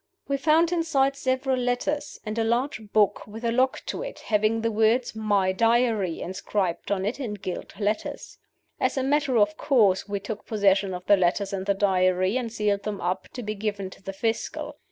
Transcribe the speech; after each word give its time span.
"We 0.27 0.35
found 0.37 0.71
inside 0.71 1.15
several 1.15 1.59
letters, 1.59 2.19
and 2.25 2.35
a 2.39 2.43
large 2.43 2.91
book 2.91 3.27
with 3.27 3.45
a 3.45 3.51
lock 3.51 3.83
to 3.85 4.01
it, 4.01 4.17
having 4.21 4.61
the 4.61 4.71
words 4.71 5.15
'My 5.15 5.51
Diary' 5.51 6.21
inscribed 6.21 6.91
on 6.91 7.05
it 7.05 7.19
in 7.19 7.35
gilt 7.35 7.79
letters. 7.79 8.39
As 8.79 8.97
a 8.97 9.03
matter 9.03 9.37
of 9.37 9.57
course, 9.57 10.09
we 10.09 10.19
took 10.19 10.47
possession 10.47 10.95
of 10.95 11.05
the 11.05 11.17
letters 11.17 11.53
and 11.53 11.67
the 11.67 11.75
Diary, 11.75 12.35
and 12.35 12.51
sealed 12.51 12.81
them 12.81 12.99
up, 12.99 13.27
to 13.33 13.43
be 13.43 13.53
given 13.53 13.91
to 13.91 14.01
the 14.01 14.11
Fiscal. 14.13 14.75